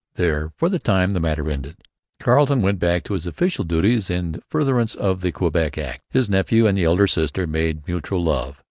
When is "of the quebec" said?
4.95-5.77